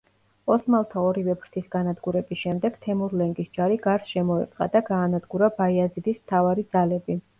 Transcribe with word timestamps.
ოსმალთა 0.53 1.01
ორივე 1.09 1.33
ფრთის 1.41 1.67
განადგურების 1.75 2.41
შემდეგ 2.45 2.79
თემურლენგის 2.85 3.51
ჯარი 3.59 3.77
გარს 3.85 4.09
შემოერტყა 4.15 4.69
და 4.77 4.83
გაანადგურა 4.89 5.51
ბაიაზიდის 5.61 6.23
მთავარი 6.23 6.67
ძალები. 6.77 7.21